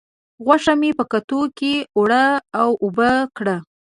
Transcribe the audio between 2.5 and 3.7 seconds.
و اوبه کړه.